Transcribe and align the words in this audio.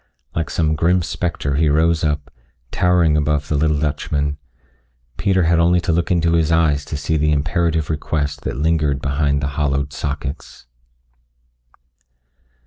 Like 0.33 0.49
some 0.49 0.73
grim 0.75 1.03
spectre 1.03 1.57
he 1.57 1.69
rose 1.69 2.03
up, 2.03 2.33
towering 2.71 3.15
above 3.15 3.47
the 3.49 3.55
little 3.55 3.77
Dutchman. 3.77 4.39
Peter 5.15 5.43
had 5.43 5.59
only 5.59 5.79
to 5.81 5.91
look 5.91 6.09
into 6.09 6.31
his 6.33 6.51
eyes 6.51 6.83
to 6.85 6.97
see 6.97 7.17
the 7.17 7.31
imperative 7.31 7.87
request 7.87 8.41
that 8.41 8.57
lingered 8.57 8.99
behind 8.99 9.43
the 9.43 9.49
hollowed 9.61 9.93
sockets. 9.93 10.65